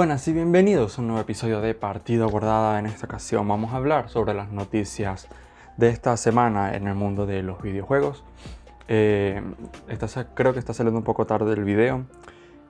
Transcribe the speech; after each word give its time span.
Buenas 0.00 0.26
y 0.28 0.32
bienvenidos 0.32 0.96
a 0.96 1.02
un 1.02 1.08
nuevo 1.08 1.20
episodio 1.20 1.60
de 1.60 1.74
Partido 1.74 2.26
Guardada. 2.26 2.78
En 2.78 2.86
esta 2.86 3.04
ocasión 3.04 3.46
vamos 3.46 3.74
a 3.74 3.76
hablar 3.76 4.08
sobre 4.08 4.32
las 4.32 4.50
noticias 4.50 5.28
de 5.76 5.90
esta 5.90 6.16
semana 6.16 6.74
en 6.74 6.88
el 6.88 6.94
mundo 6.94 7.26
de 7.26 7.42
los 7.42 7.60
videojuegos. 7.60 8.24
Eh, 8.88 9.42
creo 10.32 10.54
que 10.54 10.58
está 10.58 10.72
saliendo 10.72 10.96
un 10.96 11.04
poco 11.04 11.26
tarde 11.26 11.52
el 11.52 11.64
video. 11.64 12.06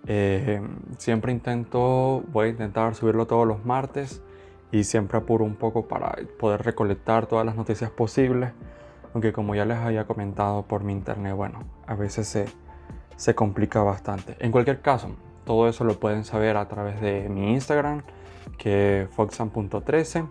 Eh, 0.09 0.61
siempre 0.99 1.31
intento, 1.31 2.25
voy 2.33 2.49
a 2.49 2.51
intentar 2.51 2.97
subirlo 2.97 3.29
todos 3.29 3.47
los 3.47 3.65
martes 3.65 4.25
y 4.73 4.83
siempre 4.83 5.17
apuro 5.19 5.45
un 5.45 5.55
poco 5.55 5.87
para 5.87 6.17
poder 6.41 6.63
recolectar 6.65 7.27
todas 7.27 7.47
las 7.47 7.55
noticias 7.55 7.93
posibles. 7.93 8.51
Aunque 9.15 9.33
como 9.33 9.55
ya 9.55 9.65
les 9.65 9.79
había 9.79 10.05
comentado 10.05 10.65
por 10.65 10.83
mi 10.83 10.93
internet, 10.93 11.37
bueno, 11.37 11.61
a 11.87 11.95
veces 11.95 12.27
se, 12.27 12.47
se 13.15 13.37
complica 13.37 13.85
bastante. 13.85 14.35
En 14.41 14.51
cualquier 14.51 14.81
caso, 14.81 15.15
todo 15.51 15.67
eso 15.67 15.83
lo 15.83 15.99
pueden 15.99 16.23
saber 16.23 16.57
a 16.57 16.69
través 16.69 17.01
de 17.01 17.29
mi 17.29 17.55
Instagram, 17.55 18.05
que 18.57 19.03
es 19.03 19.11
foxan.13. 19.11 20.29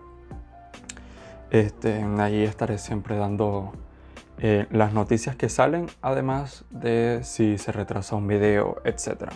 Este, 1.50 2.02
ahí 2.18 2.42
estaré 2.42 2.78
siempre 2.78 3.18
dando 3.18 3.70
eh, 4.38 4.66
las 4.70 4.94
noticias 4.94 5.36
que 5.36 5.50
salen, 5.50 5.88
además 6.00 6.64
de 6.70 7.20
si 7.22 7.58
se 7.58 7.70
retrasa 7.70 8.16
un 8.16 8.28
video, 8.28 8.80
etc. 8.86 9.30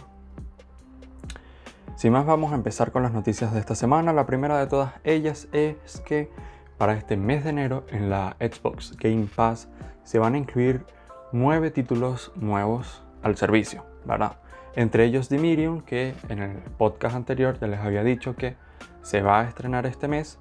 Sin 1.96 2.14
más, 2.14 2.24
vamos 2.24 2.52
a 2.52 2.54
empezar 2.54 2.90
con 2.90 3.02
las 3.02 3.12
noticias 3.12 3.52
de 3.52 3.60
esta 3.60 3.74
semana. 3.74 4.14
La 4.14 4.24
primera 4.24 4.58
de 4.58 4.66
todas 4.66 4.94
ellas 5.04 5.48
es 5.52 6.00
que 6.06 6.30
para 6.78 6.94
este 6.94 7.18
mes 7.18 7.44
de 7.44 7.50
enero 7.50 7.84
en 7.90 8.08
la 8.08 8.36
Xbox 8.40 8.96
Game 8.96 9.26
Pass 9.36 9.68
se 10.02 10.18
van 10.18 10.34
a 10.34 10.38
incluir 10.38 10.86
nueve 11.30 11.70
títulos 11.70 12.32
nuevos 12.36 13.02
al 13.22 13.36
servicio, 13.36 13.84
¿verdad? 14.06 14.38
Entre 14.76 15.04
ellos 15.04 15.28
Dimirium, 15.28 15.82
que 15.82 16.14
en 16.28 16.40
el 16.40 16.56
podcast 16.78 17.14
anterior 17.14 17.58
ya 17.60 17.68
les 17.68 17.80
había 17.80 18.02
dicho 18.02 18.34
que 18.34 18.56
se 19.02 19.22
va 19.22 19.40
a 19.40 19.48
estrenar 19.48 19.86
este 19.86 20.08
mes, 20.08 20.38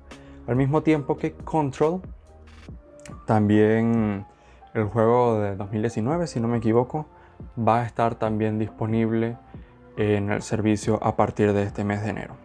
al 0.48 0.56
mismo 0.56 0.82
tiempo 0.82 1.18
que 1.18 1.34
Control, 1.34 2.02
también 3.26 4.26
el 4.74 4.86
juego 4.86 5.40
de 5.40 5.56
2019, 5.56 6.28
si 6.28 6.40
no 6.40 6.48
me 6.48 6.58
equivoco, 6.58 7.06
va 7.58 7.82
a 7.82 7.86
estar 7.86 8.16
también 8.16 8.58
disponible 8.58 9.38
en 9.98 10.32
el 10.32 10.42
servicio 10.42 11.00
a 11.04 11.16
partir 11.16 11.54
de 11.54 11.64
este 11.64 11.84
mes 11.84 12.02
de 12.02 12.10
enero. 12.10 12.36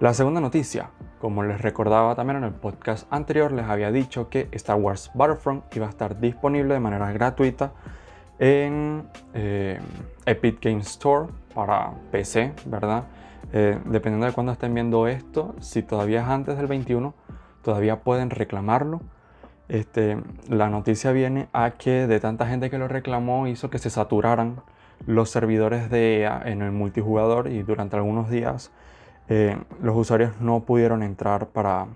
La 0.00 0.12
segunda 0.14 0.40
noticia, 0.40 0.90
como 1.20 1.42
les 1.42 1.60
recordaba 1.60 2.14
también 2.14 2.36
en 2.36 2.44
el 2.44 2.52
podcast 2.52 3.10
anterior, 3.10 3.50
les 3.50 3.66
había 3.66 3.90
dicho 3.90 4.28
que 4.28 4.48
Star 4.52 4.76
Wars 4.76 5.10
Battlefront 5.14 5.64
iba 5.74 5.86
a 5.86 5.90
estar 5.90 6.20
disponible 6.20 6.74
de 6.74 6.80
manera 6.80 7.10
gratuita 7.12 7.72
en 8.38 9.08
eh, 9.34 9.80
Epic 10.26 10.62
Games 10.62 10.86
Store 10.86 11.28
para 11.54 11.92
PC, 12.10 12.52
¿verdad? 12.66 13.04
Eh, 13.52 13.78
dependiendo 13.86 14.26
de 14.26 14.32
cuándo 14.32 14.52
estén 14.52 14.74
viendo 14.74 15.06
esto, 15.06 15.54
si 15.60 15.82
todavía 15.82 16.20
es 16.20 16.28
antes 16.28 16.56
del 16.56 16.66
21, 16.66 17.14
todavía 17.62 18.00
pueden 18.00 18.30
reclamarlo. 18.30 19.00
Este, 19.68 20.18
la 20.48 20.70
noticia 20.70 21.12
viene 21.12 21.48
a 21.52 21.72
que 21.72 22.06
de 22.06 22.20
tanta 22.20 22.46
gente 22.46 22.70
que 22.70 22.78
lo 22.78 22.88
reclamó 22.88 23.46
hizo 23.46 23.70
que 23.70 23.78
se 23.78 23.90
saturaran 23.90 24.62
los 25.06 25.30
servidores 25.30 25.90
de 25.90 26.20
EA 26.20 26.42
en 26.44 26.62
el 26.62 26.72
multijugador 26.72 27.48
y 27.48 27.62
durante 27.62 27.96
algunos 27.96 28.30
días 28.30 28.70
eh, 29.28 29.58
los 29.82 29.96
usuarios 29.96 30.40
no 30.40 30.60
pudieron 30.60 31.02
entrar 31.02 31.48
para, 31.48 31.86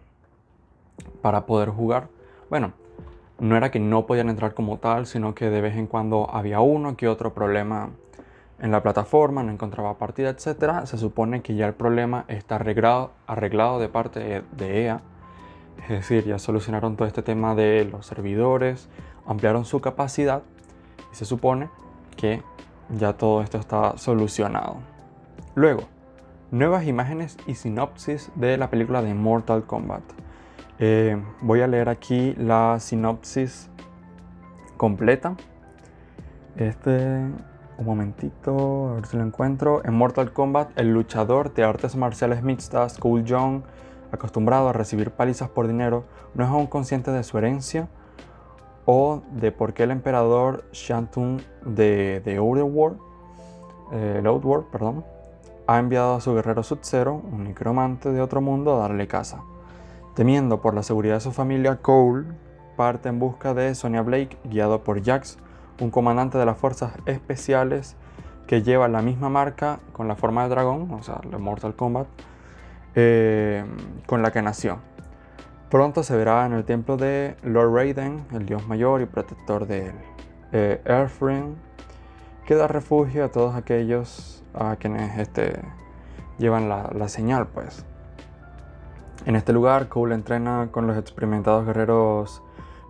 para 1.23 1.47
poder 1.47 1.71
jugar. 1.71 2.09
Bueno, 2.51 2.73
no 3.43 3.57
era 3.57 3.73
que 3.73 3.81
no 3.81 4.07
podían 4.07 4.29
entrar 4.29 4.55
como 4.55 4.79
tal, 4.79 5.05
sino 5.05 5.35
que 5.35 5.51
de 5.51 5.61
vez 5.61 5.77
en 5.77 5.89
cuando 5.89 6.31
había 6.33 6.61
uno 6.61 6.97
que 6.97 7.09
otro 7.09 7.35
problema 7.35 7.91
en 8.61 8.71
la 8.71 8.85
plataforma, 8.85 9.43
no 9.43 9.51
encontraba 9.51 9.99
partida, 9.99 10.31
etc. 10.31 10.85
Se 10.85 10.97
supone 10.97 11.43
que 11.43 11.57
ya 11.57 11.67
el 11.67 11.75
problema 11.75 12.25
está 12.29 12.55
arreglado, 12.55 13.11
arreglado 13.27 13.81
de 13.81 13.89
parte 13.89 14.45
de 14.53 14.85
EA. 14.85 15.01
Es 15.83 15.89
decir, 15.89 16.25
ya 16.25 16.39
solucionaron 16.39 16.95
todo 16.95 17.09
este 17.09 17.23
tema 17.23 17.57
de 17.57 17.85
los 17.85 18.07
servidores, 18.07 18.89
ampliaron 19.27 19.65
su 19.65 19.81
capacidad 19.81 20.43
y 21.13 21.17
se 21.17 21.25
supone 21.25 21.69
que 22.17 22.43
ya 22.91 23.15
todo 23.15 23.43
esto 23.43 23.59
está 23.59 23.99
solucionado. 23.99 24.77
Luego, 25.57 25.83
nuevas 26.53 26.87
imágenes 26.87 27.37
y 27.49 27.57
sinopsis 27.57 28.31
de 28.37 28.57
la 28.57 28.71
película 28.71 29.03
de 29.03 29.15
Mortal 29.15 29.65
Kombat. 29.65 30.22
Eh, 30.85 31.17
voy 31.41 31.61
a 31.61 31.69
leer 31.69 31.89
aquí 31.89 32.35
la 32.35 32.81
sinopsis 32.81 33.71
completa. 34.77 35.37
Este, 36.57 37.21
un 37.79 37.87
momentito, 37.87 38.89
a 38.89 38.95
ver 38.95 39.07
si 39.07 39.17
lo 39.17 39.23
encuentro. 39.23 39.85
En 39.85 39.95
Mortal 39.95 40.33
Kombat, 40.33 40.77
el 40.77 40.93
luchador 40.93 41.55
de 41.55 41.63
artes 41.63 41.95
marciales 41.95 42.43
mixtas, 42.43 42.99
Cool 42.99 43.25
Jong, 43.29 43.63
acostumbrado 44.11 44.71
a 44.71 44.73
recibir 44.73 45.13
palizas 45.13 45.49
por 45.49 45.69
dinero, 45.69 46.03
no 46.35 46.43
es 46.43 46.51
aún 46.51 46.67
consciente 46.67 47.13
de 47.13 47.23
su 47.23 47.39
herencia 47.39 47.87
o 48.85 49.23
de 49.31 49.53
por 49.53 49.75
qué 49.75 49.85
el 49.85 49.93
emperador 49.93 50.65
Shantun 50.73 51.43
de, 51.65 52.21
de 52.25 52.39
Outworld, 52.39 52.99
eh, 53.93 54.67
perdón, 54.73 55.05
ha 55.69 55.79
enviado 55.79 56.17
a 56.17 56.21
su 56.21 56.35
guerrero 56.35 56.65
Sub-Zero, 56.65 57.23
un 57.31 57.45
necromante 57.45 58.11
de 58.11 58.21
otro 58.21 58.41
mundo, 58.41 58.75
a 58.75 58.81
darle 58.81 59.07
caza. 59.07 59.45
Temiendo 60.15 60.61
por 60.61 60.75
la 60.75 60.83
seguridad 60.83 61.15
de 61.15 61.21
su 61.21 61.33
familia, 61.33 61.77
Cole 61.77 62.27
parte 62.77 63.09
en 63.09 63.19
busca 63.19 63.55
de 63.55 63.75
Sonia 63.75 64.03
Blake, 64.03 64.39
guiado 64.45 64.83
por 64.83 65.03
Jax, 65.03 65.39
un 65.81 65.91
comandante 65.91 66.39
de 66.39 66.47
las 66.47 66.59
fuerzas 66.59 66.93
especiales 67.07 67.97
que 68.47 68.63
lleva 68.63 68.89
la 68.89 69.03
misma 69.03 69.29
marca 69.29 69.81
con 69.93 70.09
la 70.09 70.17
forma 70.17 70.43
de 70.43 70.51
dragón, 70.51 70.91
o 70.93 71.03
sea, 71.03 71.21
la 71.31 71.39
Mortal 71.39 71.75
Kombat, 71.75 72.07
eh, 72.95 73.65
con 74.07 74.23
la 74.23 74.33
que 74.33 74.43
nació. 74.43 74.79
Pronto 75.71 76.03
se 76.03 76.17
verá 76.17 76.45
en 76.45 76.53
el 76.53 76.65
templo 76.65 76.97
de 76.97 77.37
Lord 77.43 77.73
Raiden, 77.75 78.27
el 78.33 78.45
dios 78.45 78.67
mayor 78.69 79.01
y 79.01 79.07
protector 79.07 79.67
de 79.67 79.87
él. 79.87 79.95
Eh, 80.53 80.83
Earthring, 80.85 81.57
que 82.45 82.55
da 82.55 82.69
refugio 82.69 83.25
a 83.25 83.29
todos 83.29 83.55
aquellos 83.55 84.45
a 84.53 84.77
quienes 84.77 85.19
este, 85.19 85.61
llevan 86.37 86.69
la, 86.69 86.91
la 86.95 87.09
señal, 87.09 87.47
pues. 87.47 87.87
En 89.25 89.37
este 89.37 89.53
lugar, 89.53 89.89
Cole 89.89 90.17
entrena 90.17 90.69
con 90.73 90.89
los 90.89 90.97
experimentados 90.97 91.65
guerreros 91.65 92.43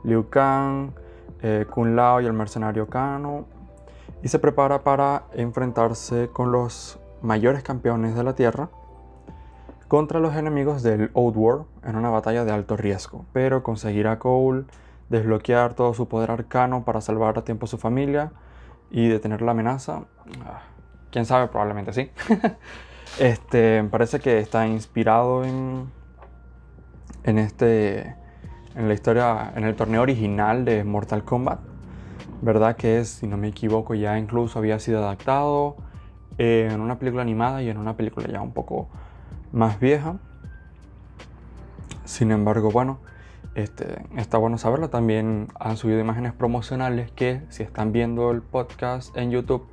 Liu 0.02 0.30
Kang, 0.30 0.92
eh, 1.42 1.66
Kun 1.68 1.94
Lao 1.94 2.22
y 2.22 2.26
el 2.26 2.32
mercenario 2.32 2.88
Kano 2.88 3.44
y 4.22 4.28
se 4.28 4.38
prepara 4.38 4.82
para 4.82 5.24
enfrentarse 5.32 6.30
con 6.32 6.50
los 6.50 6.98
mayores 7.20 7.62
campeones 7.62 8.14
de 8.14 8.24
la 8.24 8.34
Tierra 8.34 8.70
contra 9.88 10.20
los 10.20 10.34
enemigos 10.34 10.82
del 10.82 11.10
Outworld 11.14 11.66
en 11.84 11.96
una 11.96 12.08
batalla 12.08 12.46
de 12.46 12.52
alto 12.52 12.78
riesgo, 12.78 13.26
pero 13.34 13.62
conseguirá 13.62 14.18
Cole 14.18 14.64
desbloquear 15.10 15.74
todo 15.74 15.92
su 15.92 16.08
poder 16.08 16.30
arcano 16.30 16.84
para 16.84 17.02
salvar 17.02 17.36
a 17.36 17.44
tiempo 17.44 17.66
a 17.66 17.68
su 17.68 17.76
familia 17.76 18.32
y 18.90 19.08
detener 19.08 19.42
la 19.42 19.50
amenaza. 19.50 20.04
Ah, 20.46 20.62
quién 21.10 21.26
sabe, 21.26 21.48
probablemente 21.48 21.92
sí. 21.92 22.10
este 23.18 23.84
parece 23.84 24.18
que 24.18 24.38
está 24.38 24.66
inspirado 24.66 25.44
en 25.44 25.90
en 27.24 27.38
este 27.38 28.16
en 28.74 28.88
la 28.88 28.94
historia 28.94 29.52
en 29.54 29.64
el 29.64 29.74
torneo 29.76 30.02
original 30.02 30.64
de 30.64 30.84
Mortal 30.84 31.24
Kombat 31.24 31.60
verdad 32.40 32.76
que 32.76 32.98
es 32.98 33.08
si 33.08 33.26
no 33.26 33.36
me 33.36 33.48
equivoco 33.48 33.94
ya 33.94 34.18
incluso 34.18 34.58
había 34.58 34.78
sido 34.78 34.98
adaptado 34.98 35.76
en 36.38 36.80
una 36.80 36.98
película 36.98 37.22
animada 37.22 37.62
y 37.62 37.68
en 37.68 37.78
una 37.78 37.96
película 37.96 38.26
ya 38.26 38.40
un 38.40 38.52
poco 38.52 38.88
más 39.52 39.78
vieja. 39.78 40.16
Sin 42.04 42.32
embargo 42.32 42.70
bueno 42.70 42.98
este, 43.54 44.02
está 44.16 44.38
bueno 44.38 44.58
saberlo. 44.58 44.90
También 44.90 45.48
han 45.58 45.76
subido 45.76 46.00
imágenes 46.00 46.32
promocionales 46.32 47.10
que 47.12 47.42
si 47.50 47.62
están 47.62 47.92
viendo 47.92 48.30
el 48.30 48.42
podcast 48.42 49.16
en 49.16 49.30
YouTube 49.30 49.66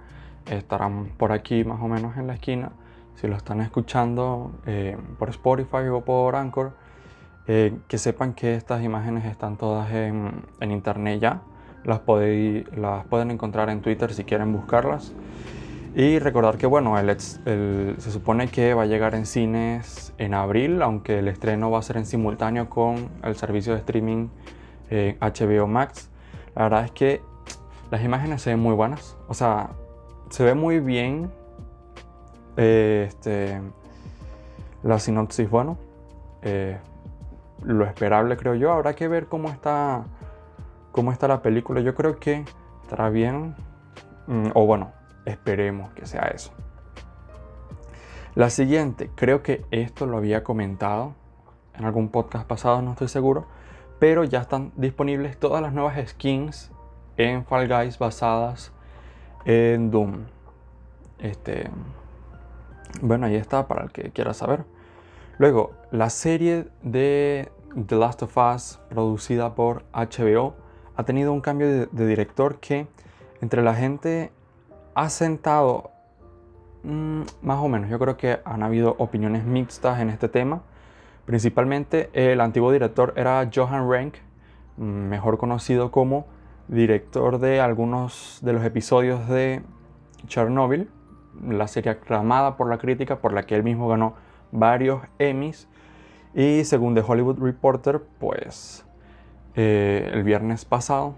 estarán 0.50 1.12
por 1.18 1.32
aquí 1.32 1.64
más 1.64 1.82
o 1.82 1.88
menos 1.88 2.18
en 2.18 2.28
la 2.28 2.34
esquina. 2.34 2.72
Si 3.16 3.28
lo 3.28 3.36
están 3.36 3.62
escuchando 3.62 4.52
eh, 4.66 4.98
por 5.18 5.30
Spotify 5.30 5.88
o 5.92 6.02
por 6.02 6.36
Anchor 6.36 6.74
eh, 7.52 7.76
que 7.88 7.98
sepan 7.98 8.36
que 8.36 8.54
estas 8.54 8.84
imágenes 8.84 9.26
están 9.26 9.58
todas 9.58 9.92
en, 9.92 10.44
internet 10.62 11.20
ya. 11.20 11.42
Las, 11.84 12.02
las 12.76 13.06
pueden 13.08 13.32
encontrar 13.32 13.72
en 13.72 13.82
Twitter 13.82 14.14
si 14.14 14.24
quieren 14.24 14.54
buscarlas. 14.54 15.14
Y 15.96 16.20
recordar 16.20 16.60
que 16.60 16.68
bueno, 16.68 16.96
se 17.16 18.12
supone 18.12 18.50
que 18.50 18.76
va 18.76 18.84
a 18.84 18.86
llegar 18.86 19.16
en 19.16 19.26
cines 19.26 20.14
en 20.20 20.36
abril, 20.36 20.80
aunque 20.84 21.18
el 21.18 21.28
estreno 21.28 21.72
va 21.72 21.80
a 21.80 21.82
ser 21.82 21.98
en 21.98 22.06
simultáneo 22.06 22.70
con 22.70 23.10
el 23.24 23.36
servicio 23.36 23.74
de 23.74 23.80
streaming 23.80 24.28
HBO 24.92 25.66
Max. 25.66 26.12
La 26.56 26.64
verdad 26.64 26.86
es 26.86 26.92
que 26.92 27.22
las 27.90 28.04
imágenes 28.04 28.44
se 28.44 28.52
ven 28.52 28.60
muy 28.60 28.76
buenas. 28.76 29.18
O 29.28 29.34
sea, 29.34 29.72
se 30.30 30.44
ve 30.44 30.54
muy 30.54 30.80
bien. 30.80 31.32
Eh, 32.58 33.06
este, 33.08 33.60
la 34.84 35.00
sinopsis, 35.00 35.50
bueno. 35.50 35.78
Eh, 36.44 36.78
lo 37.64 37.86
esperable, 37.86 38.38
creo 38.38 38.56
yo. 38.56 38.72
Habrá 38.72 38.94
que 38.94 39.08
ver 39.08 39.28
cómo 39.28 39.50
está, 39.50 40.06
cómo 40.92 41.12
está 41.12 41.28
la 41.28 41.42
película. 41.42 41.82
Yo 41.82 41.96
creo 41.96 42.20
que 42.20 42.46
estará 42.84 43.10
bien. 43.10 43.56
Mm, 44.28 44.50
o 44.54 44.66
bueno, 44.66 44.92
esperemos 45.26 45.92
que 45.94 46.06
sea 46.06 46.24
eso. 46.34 46.52
La 48.36 48.50
siguiente, 48.50 49.10
creo 49.16 49.42
que 49.42 49.66
esto 49.72 50.06
lo 50.06 50.18
había 50.18 50.44
comentado 50.44 51.16
en 51.78 51.86
algún 51.86 52.10
podcast 52.10 52.48
pasado, 52.48 52.82
no 52.82 52.92
estoy 52.92 53.08
seguro, 53.08 53.48
pero 54.00 54.24
ya 54.24 54.40
están 54.40 54.72
disponibles 54.76 55.38
todas 55.38 55.62
las 55.62 55.74
nuevas 55.74 55.98
skins 56.10 56.72
en 57.18 57.46
Fall 57.46 57.68
Guys 57.68 57.98
basadas 57.98 58.72
en 59.46 59.92
Doom. 59.92 60.26
Este, 61.18 61.70
bueno, 63.02 63.26
ahí 63.26 63.36
está 63.36 63.68
para 63.68 63.84
el 63.84 63.92
que 63.92 64.12
quiera 64.12 64.34
saber. 64.34 64.64
Luego, 65.40 65.72
la 65.92 66.10
serie 66.10 66.68
de 66.84 67.50
The 67.88 67.96
Last 67.96 68.24
of 68.24 68.36
Us, 68.36 68.82
producida 68.90 69.56
por 69.56 69.86
HBO, 69.94 70.54
ha 70.98 71.04
tenido 71.06 71.32
un 71.32 71.40
cambio 71.40 71.88
de, 71.88 72.08
director 72.08 72.60
que 72.60 72.88
entre 73.40 73.64
la 73.64 73.74
gente 73.74 74.34
ha 74.96 75.10
sentado 75.10 75.92
mm, 76.84 77.22
más 77.42 77.58
o 77.60 77.70
menos. 77.70 77.90
Yo 77.90 77.98
creo 78.00 78.18
que 78.18 78.42
han 78.44 78.64
habido 78.64 78.98
opiniones 79.00 79.46
mixtas 79.46 80.02
en 80.02 80.10
este 80.10 80.28
tema. 80.28 80.62
Principalmente 81.26 82.10
el 82.12 82.42
antiguo 82.42 82.74
director 82.74 83.14
era 83.16 83.50
Johan 83.50 83.90
Renck, 83.90 84.16
mejor 84.76 85.38
conocido 85.38 85.90
como 85.90 86.28
director 86.68 87.40
de 87.40 87.62
algunos 87.62 88.40
de 88.42 88.52
los 88.52 88.66
episodios 88.66 89.30
de 89.30 89.62
Chernobyl, 90.28 90.90
la 91.48 91.70
serie 91.70 91.92
aclamada 91.92 92.58
por 92.58 92.68
la 92.68 92.78
crítica, 92.78 93.20
por 93.20 93.32
la 93.32 93.44
que 93.44 93.56
él 93.56 93.64
mismo 93.64 93.88
ganó 93.88 94.16
varios 94.52 95.02
Emmys. 95.20 95.68
Y 96.34 96.64
según 96.64 96.96
The 96.96 97.04
Hollywood 97.06 97.40
Reporter, 97.40 98.02
pues 98.20 98.86
eh, 99.56 100.10
el 100.14 100.24
viernes 100.24 100.66
pasado 100.66 101.16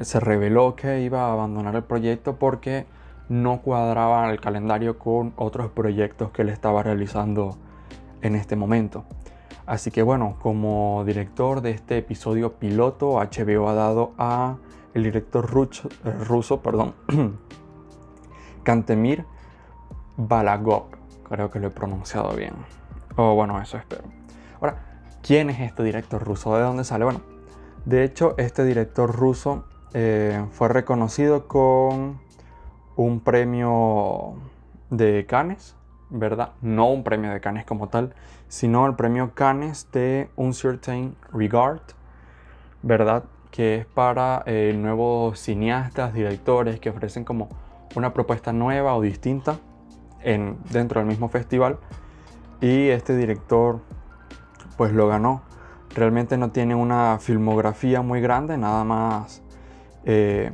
se 0.00 0.18
reveló 0.20 0.74
que 0.74 1.02
iba 1.02 1.26
a 1.26 1.32
abandonar 1.32 1.76
el 1.76 1.84
proyecto 1.84 2.36
porque 2.36 2.86
no 3.28 3.60
cuadraba 3.60 4.30
el 4.30 4.40
calendario 4.40 4.98
con 4.98 5.32
otros 5.36 5.70
proyectos 5.70 6.30
que 6.30 6.42
él 6.42 6.48
estaba 6.48 6.82
realizando 6.82 7.56
en 8.22 8.34
este 8.34 8.56
momento. 8.56 9.04
Así 9.66 9.90
que 9.90 10.02
bueno, 10.02 10.36
como 10.40 11.04
director 11.06 11.60
de 11.60 11.70
este 11.70 11.98
episodio 11.98 12.54
piloto, 12.54 13.14
HBO 13.14 13.68
ha 13.68 13.74
dado 13.74 14.12
a 14.18 14.56
el 14.94 15.04
director 15.04 15.48
ruso, 15.48 15.88
eh, 16.04 16.10
ruso 16.24 16.60
perdón, 16.60 16.94
Kantemir 18.64 19.24
Balagov. 20.16 20.91
Creo 21.32 21.50
que 21.50 21.60
lo 21.60 21.68
he 21.68 21.70
pronunciado 21.70 22.36
bien. 22.36 22.52
O 23.16 23.34
bueno, 23.34 23.58
eso 23.58 23.78
espero. 23.78 24.02
Ahora, 24.60 24.76
¿quién 25.22 25.48
es 25.48 25.60
este 25.60 25.82
director 25.82 26.22
ruso? 26.22 26.54
¿De 26.54 26.62
dónde 26.62 26.84
sale? 26.84 27.04
Bueno, 27.04 27.22
de 27.86 28.04
hecho, 28.04 28.34
este 28.36 28.66
director 28.66 29.10
ruso 29.10 29.64
eh, 29.94 30.44
fue 30.50 30.68
reconocido 30.68 31.48
con 31.48 32.20
un 32.96 33.20
premio 33.20 34.34
de 34.90 35.24
Cannes, 35.24 35.74
¿verdad? 36.10 36.52
No 36.60 36.90
un 36.90 37.02
premio 37.02 37.32
de 37.32 37.40
Cannes 37.40 37.64
como 37.64 37.88
tal, 37.88 38.14
sino 38.48 38.84
el 38.86 38.94
premio 38.94 39.32
Cannes 39.32 39.90
de 39.90 40.28
Uncertain 40.36 41.16
Regard, 41.32 41.80
¿verdad? 42.82 43.24
Que 43.50 43.76
es 43.76 43.86
para 43.86 44.42
eh, 44.44 44.74
nuevos 44.76 45.38
cineastas, 45.38 46.12
directores 46.12 46.78
que 46.78 46.90
ofrecen 46.90 47.24
como 47.24 47.48
una 47.96 48.12
propuesta 48.12 48.52
nueva 48.52 48.94
o 48.94 49.00
distinta 49.00 49.56
en, 50.24 50.58
dentro 50.70 51.00
del 51.00 51.08
mismo 51.08 51.28
festival. 51.28 51.78
Y 52.60 52.88
este 52.88 53.16
director 53.16 53.80
pues 54.76 54.92
lo 54.92 55.08
ganó. 55.08 55.42
Realmente 55.94 56.36
no 56.38 56.50
tiene 56.50 56.74
una 56.74 57.18
filmografía 57.20 58.02
muy 58.02 58.20
grande, 58.20 58.56
nada 58.56 58.84
más 58.84 59.42
eh, 60.04 60.50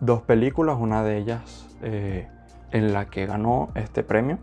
dos 0.00 0.22
películas, 0.22 0.76
una 0.80 1.02
de 1.02 1.18
ellas 1.18 1.66
eh, 1.82 2.28
en 2.72 2.92
la 2.92 3.06
que 3.06 3.26
ganó 3.26 3.70
este 3.74 4.02
premio. 4.02 4.38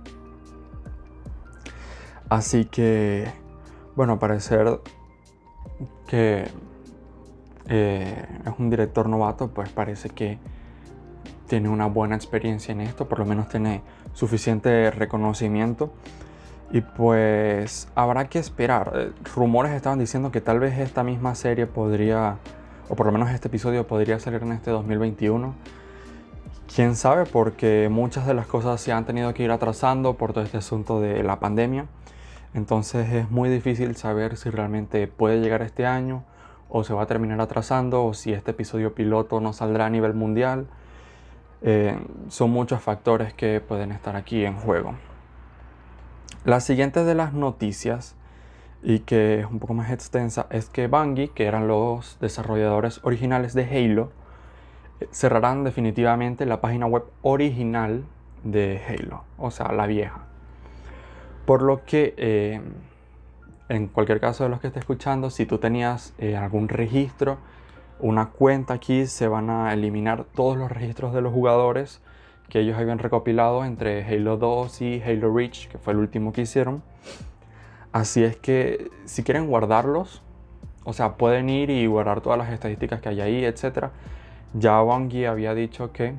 Así 2.29 2.65
que, 2.65 3.27
bueno, 3.95 4.19
parecer 4.19 4.79
que 6.07 6.47
eh, 7.67 8.25
es 8.45 8.53
un 8.57 8.69
director 8.69 9.07
novato, 9.09 9.49
pues 9.49 9.69
parece 9.69 10.09
que 10.09 10.39
tiene 11.47 11.69
una 11.69 11.87
buena 11.87 12.15
experiencia 12.15 12.71
en 12.71 12.81
esto, 12.81 13.07
por 13.07 13.19
lo 13.19 13.25
menos 13.25 13.49
tiene 13.49 13.81
suficiente 14.13 14.91
reconocimiento. 14.91 15.91
Y 16.71 16.81
pues 16.81 17.87
habrá 17.95 18.27
que 18.27 18.39
esperar. 18.39 18.91
Eh, 18.95 19.11
rumores 19.35 19.71
estaban 19.71 19.99
diciendo 19.99 20.31
que 20.31 20.41
tal 20.41 20.59
vez 20.59 20.77
esta 20.79 21.03
misma 21.03 21.33
serie 21.35 21.65
podría, 21.65 22.37
o 22.89 22.95
por 22.95 23.05
lo 23.05 23.11
menos 23.11 23.31
este 23.31 23.47
episodio 23.47 23.87
podría 23.87 24.19
salir 24.19 24.43
en 24.43 24.51
este 24.51 24.71
2021. 24.71 25.53
Quién 26.73 26.95
sabe, 26.97 27.25
porque 27.25 27.87
muchas 27.89 28.27
de 28.27 28.33
las 28.33 28.47
cosas 28.47 28.81
se 28.81 28.91
han 28.91 29.05
tenido 29.05 29.33
que 29.33 29.43
ir 29.43 29.51
atrasando 29.51 30.15
por 30.15 30.33
todo 30.33 30.43
este 30.43 30.57
asunto 30.57 30.99
de 30.99 31.23
la 31.23 31.39
pandemia. 31.39 31.85
Entonces 32.53 33.11
es 33.13 33.31
muy 33.31 33.49
difícil 33.49 33.95
saber 33.95 34.35
si 34.35 34.49
realmente 34.49 35.07
puede 35.07 35.39
llegar 35.39 35.61
este 35.61 35.85
año 35.85 36.23
o 36.69 36.83
se 36.83 36.93
va 36.93 37.03
a 37.03 37.05
terminar 37.05 37.39
atrasando 37.39 38.03
o 38.03 38.13
si 38.13 38.33
este 38.33 38.51
episodio 38.51 38.93
piloto 38.93 39.39
no 39.39 39.53
saldrá 39.53 39.85
a 39.85 39.89
nivel 39.89 40.13
mundial. 40.13 40.67
Eh, 41.61 41.97
son 42.29 42.51
muchos 42.51 42.81
factores 42.81 43.33
que 43.33 43.61
pueden 43.61 43.91
estar 43.91 44.15
aquí 44.15 44.45
en 44.45 44.55
juego. 44.55 44.95
La 46.45 46.59
siguiente 46.59 47.03
de 47.03 47.15
las 47.15 47.33
noticias 47.33 48.15
y 48.83 48.99
que 48.99 49.39
es 49.39 49.45
un 49.47 49.59
poco 49.59 49.73
más 49.73 49.91
extensa 49.91 50.45
es 50.51 50.69
que 50.69 50.87
Bungie, 50.87 51.29
que 51.29 51.45
eran 51.45 51.67
los 51.67 52.19
desarrolladores 52.19 52.99
originales 53.03 53.53
de 53.53 53.65
Halo, 53.65 54.11
eh, 54.99 55.07
cerrarán 55.11 55.63
definitivamente 55.63 56.45
la 56.45 56.61
página 56.61 56.85
web 56.85 57.03
original 57.23 58.05
de 58.43 58.79
Halo, 58.87 59.23
o 59.37 59.49
sea, 59.49 59.71
la 59.71 59.87
vieja. 59.87 60.25
Por 61.45 61.63
lo 61.63 61.85
que, 61.85 62.13
eh, 62.17 62.61
en 63.69 63.87
cualquier 63.87 64.19
caso 64.19 64.43
de 64.43 64.49
los 64.51 64.61
que 64.61 64.67
esté 64.67 64.79
escuchando, 64.79 65.29
si 65.31 65.45
tú 65.45 65.57
tenías 65.57 66.13
algún 66.37 66.69
registro, 66.69 67.39
una 67.99 68.29
cuenta 68.29 68.73
aquí, 68.73 69.07
se 69.07 69.27
van 69.27 69.49
a 69.49 69.73
eliminar 69.73 70.25
todos 70.35 70.57
los 70.57 70.71
registros 70.71 71.13
de 71.13 71.21
los 71.21 71.33
jugadores 71.33 72.01
que 72.49 72.59
ellos 72.59 72.77
habían 72.77 72.99
recopilado 72.99 73.65
entre 73.65 74.05
Halo 74.05 74.37
2 74.37 74.81
y 74.81 75.01
Halo 75.01 75.33
Reach, 75.33 75.67
que 75.67 75.77
fue 75.77 75.93
el 75.93 75.99
último 75.99 76.31
que 76.31 76.41
hicieron. 76.41 76.81
Así 77.91 78.23
es 78.23 78.37
que 78.37 78.89
si 79.05 79.23
quieren 79.23 79.47
guardarlos, 79.47 80.21
o 80.83 80.93
sea, 80.93 81.17
pueden 81.17 81.49
ir 81.49 81.69
y 81.69 81.85
guardar 81.87 82.21
todas 82.21 82.37
las 82.37 82.49
estadísticas 82.49 83.01
que 83.01 83.09
hay 83.09 83.21
ahí, 83.21 83.45
etc. 83.45 83.87
Ya 84.53 84.79
Bungie 84.79 85.27
había 85.27 85.53
dicho 85.53 85.91
que 85.91 86.15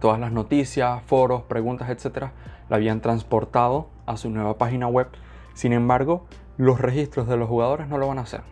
todas 0.00 0.18
las 0.18 0.32
noticias, 0.32 1.02
foros, 1.02 1.42
preguntas, 1.42 1.88
etc. 1.90 2.30
la 2.68 2.76
habían 2.76 3.00
transportado 3.00 3.88
a 4.06 4.16
su 4.16 4.30
nueva 4.30 4.58
página 4.58 4.88
web. 4.88 5.08
Sin 5.54 5.72
embargo, 5.72 6.26
los 6.56 6.80
registros 6.80 7.28
de 7.28 7.36
los 7.36 7.48
jugadores 7.48 7.86
no 7.88 7.98
lo 7.98 8.08
van 8.08 8.18
a 8.18 8.22
hacer. 8.22 8.42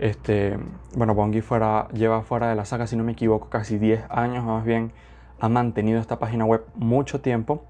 Este, 0.00 0.58
bueno, 0.96 1.14
Bungie 1.14 1.42
fuera, 1.42 1.86
lleva 1.88 2.22
fuera 2.22 2.48
de 2.48 2.54
la 2.54 2.64
saga, 2.64 2.86
si 2.86 2.96
no 2.96 3.04
me 3.04 3.12
equivoco, 3.12 3.50
casi 3.50 3.76
10 3.76 4.04
años, 4.08 4.42
más 4.42 4.64
bien 4.64 4.92
ha 5.40 5.50
mantenido 5.50 6.00
esta 6.00 6.18
página 6.18 6.46
web 6.46 6.64
mucho 6.74 7.20
tiempo. 7.20 7.64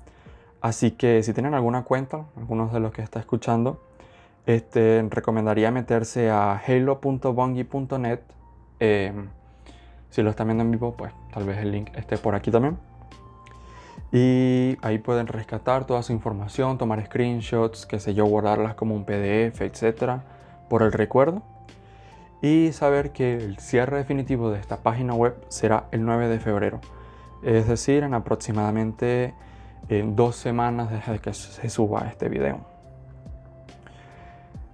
Así 0.61 0.93
que 0.93 1.25
si 1.25 1.33
tienen 1.33 1.55
alguna 1.55 1.83
cuenta, 1.83 2.27
algunos 2.37 2.73
de 2.73 2.79
los 2.79 2.93
que 2.93 3.03
está 3.03 3.19
escuchando, 3.19 3.83
este, 4.47 5.05
recomendaría 5.11 5.73
meterse 5.73 6.31
a 6.31 6.57
halo.bungie.net. 6.57 8.21
Em, 8.79 9.29
si 10.11 10.23
lo 10.23 10.31
están 10.31 10.47
viendo 10.47 10.63
en 10.63 10.71
vivo, 10.71 10.95
pues 10.97 11.13
tal 11.35 11.45
vez 11.45 11.59
el 11.59 11.73
link 11.73 11.91
esté 11.97 12.17
por 12.17 12.37
aquí 12.37 12.53
también. 12.53 12.79
Y 14.13 14.77
ahí 14.83 14.99
pueden 14.99 15.27
rescatar 15.27 15.85
toda 15.85 16.05
su 16.05 16.13
información, 16.13 16.79
tomar 16.79 17.05
screenshots, 17.05 17.87
qué 17.87 17.99
sé 17.99 18.15
yo, 18.15 18.25
guardarlas 18.27 18.77
como 18.77 18.95
un 18.95 19.05
PDF, 19.05 19.63
etcétera, 19.63 20.23
por 20.69 20.83
el 20.83 20.93
recuerdo. 20.93 21.43
Y 22.43 22.73
saber 22.73 23.13
que 23.13 23.37
el 23.37 23.59
cierre 23.59 23.99
definitivo 23.99 24.51
de 24.51 24.59
esta 24.59 24.79
página 24.79 25.15
web 25.15 25.37
será 25.49 25.85
el 25.91 26.05
9 26.05 26.29
de 26.29 26.41
febrero. 26.41 26.81
Es 27.43 27.69
decir, 27.69 28.03
en 28.03 28.15
aproximadamente 28.15 29.35
dos 29.89 30.37
semanas 30.37 30.91
desde 30.91 31.19
que 31.19 31.35
se 31.35 31.69
suba 31.69 32.07
este 32.09 32.29
video. 32.29 32.61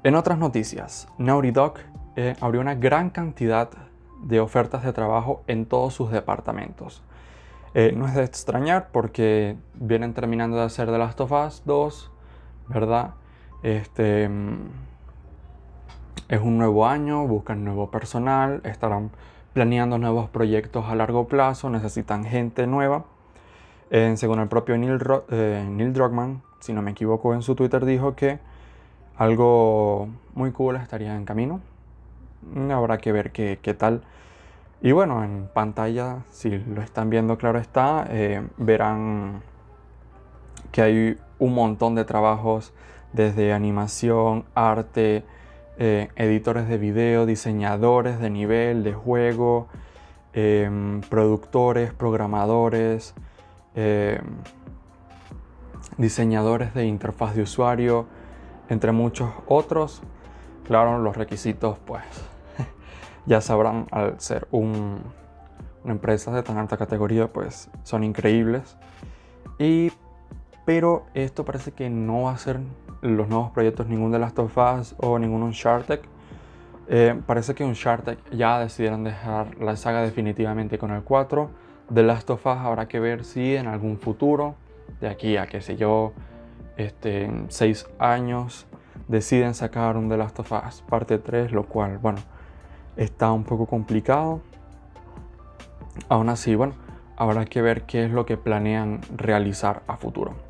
En 0.02 0.14
otras 0.14 0.38
noticias, 0.38 1.08
Naughty 1.18 1.50
Dog 1.50 1.78
eh, 2.14 2.37
abrió 2.40 2.61
una 2.61 2.75
gran 2.75 3.11
cantidad 3.11 3.70
de 4.23 4.40
ofertas 4.40 4.85
de 4.85 4.92
trabajo 4.92 5.42
en 5.46 5.66
todos 5.66 5.94
sus 5.94 6.11
departamentos. 6.11 7.02
Eh, 7.75 7.92
no 7.96 8.06
es 8.06 8.14
de 8.14 8.25
extrañar 8.25 8.88
porque 8.92 9.56
vienen 9.75 10.14
terminando 10.14 10.56
de 10.56 10.62
hacer 10.62 10.87
The 10.87 10.99
Last 10.99 11.20
of 11.20 11.32
Us 11.32 11.62
2, 11.64 12.12
¿verdad? 12.68 13.14
Este, 13.62 14.28
mm, 14.28 14.68
es 16.28 16.40
un 16.40 16.59
nuevo 16.59 16.87
año, 16.87 17.26
buscan 17.26 17.64
nuevo 17.64 17.90
personal, 17.90 18.61
estarán 18.64 19.11
planeando 19.52 19.99
nuevos 19.99 20.28
proyectos 20.28 20.87
a 20.87 20.95
largo 20.95 21.28
plazo, 21.28 21.71
necesitan 21.71 22.25
gente 22.25 22.66
nueva. 22.66 23.04
Según 23.90 24.40
el 24.40 24.49
propio 24.49 24.76
Neil, 24.76 24.99
eh, 25.30 25.90
Druckmann, 25.92 26.42
si 26.59 26.73
no 26.73 26.83
me 26.83 26.90
equivoco 26.90 27.33
en 27.35 27.42
su 27.42 27.54
Twitter, 27.54 27.85
dijo 27.85 28.16
que 28.16 28.40
algo 29.16 30.09
muy 30.35 30.50
cool 30.50 30.76
estaría 30.76 31.14
en 31.14 31.25
camino. 31.25 31.61
Habrá 32.71 32.99
que 32.99 33.12
ver 33.12 33.30
qué, 33.30 33.59
qué 33.62 33.75
tal 33.75 34.02
y 34.83 34.92
bueno, 34.92 35.25
en 35.25 35.49
pantalla, 35.52 36.18
si 36.30 36.59
lo 36.59 36.83
están 36.83 37.09
viendo, 37.09 37.38
claro 37.38 37.59
está, 37.59 38.06
eh, 38.11 38.47
verán 38.59 39.42
que 40.71 40.83
hay 40.83 41.18
un 41.38 41.54
montón 41.54 41.95
de 41.95 42.04
trabajos 42.04 42.73
desde 43.12 43.54
animación, 43.54 44.45
arte, 44.54 45.25
eh, 45.78 46.09
editores 46.16 46.68
de 46.68 46.78
video, 46.78 47.26
diseñadores 47.26 48.18
de 48.18 48.30
nivel, 48.30 48.83
de 48.83 48.95
juego, 48.95 49.68
em, 50.33 51.02
productores, 51.02 51.92
programadores, 51.92 53.14
em, 53.75 54.18
diseñadores 55.99 56.73
de 56.75 56.87
interfaz 56.87 57.35
de 57.35 57.42
usuario, 57.42 58.06
entre 58.68 58.92
muchos 58.92 59.30
otros. 59.47 60.02
Claro, 60.64 60.99
los 60.99 61.16
requisitos 61.16 61.78
pues 61.80 62.02
ya 63.26 63.40
sabrán 63.40 63.87
al 63.90 64.18
ser 64.21 64.49
una 64.50 65.00
empresa 65.85 66.33
de 66.33 66.42
tan 66.42 66.59
alta 66.59 66.76
categoría 66.76 67.33
pues 67.33 67.71
son 67.83 68.02
increíbles. 68.02 68.76
Y, 69.59 69.92
pero 70.64 71.04
esto 71.14 71.45
parece 71.45 71.73
que 71.73 71.88
no 71.90 72.23
va 72.23 72.33
a 72.33 72.38
ser 72.38 72.61
los 73.00 73.29
nuevos 73.29 73.50
proyectos 73.50 73.87
ningún 73.87 74.12
de 74.12 74.19
Last 74.19 74.38
of 74.38 74.57
Us 74.57 74.95
o 74.99 75.19
ningún 75.19 75.43
Uncharted. 75.43 76.00
Eh, 76.88 77.21
parece 77.26 77.55
que 77.55 77.65
Uncharted 77.65 78.19
ya 78.33 78.59
decidieron 78.61 79.05
dejar 79.05 79.57
la 79.59 79.76
saga 79.76 80.03
definitivamente 80.03 80.79
con 80.79 80.91
el 80.93 81.03
4. 81.03 81.50
De 81.91 82.03
Last 82.03 82.31
of 82.31 82.45
Us 82.47 82.57
habrá 82.59 82.88
que 82.88 83.00
ver 83.00 83.25
si 83.25 83.57
en 83.57 83.67
algún 83.67 83.99
futuro, 83.99 84.55
de 85.00 85.09
aquí 85.09 85.37
a 85.37 85.47
qué 85.47 85.61
sé 85.61 85.76
yo, 85.76 86.12
este, 86.76 87.25
en 87.25 87.47
6 87.49 87.87
años, 87.99 88.67
deciden 89.09 89.55
sacar 89.55 89.97
un 89.97 90.09
The 90.09 90.17
Last 90.17 90.38
of 90.41 90.53
Us 90.53 90.83
parte 90.88 91.19
3, 91.19 91.53
lo 91.53 91.65
cual, 91.65 91.99
bueno, 91.99 92.19
está 92.97 93.33
un 93.33 93.45
poco 93.45 93.67
complicado. 93.67 94.41
Aún 96.09 96.29
así, 96.29 96.55
bueno, 96.55 96.75
habrá 97.17 97.45
que 97.47 97.62
ver 97.62 97.83
qué 97.83 98.05
es 98.05 98.11
lo 98.11 98.26
que 98.26 98.37
planean 98.37 99.00
realizar 99.17 99.83
a 99.87 99.97
futuro. 99.97 100.46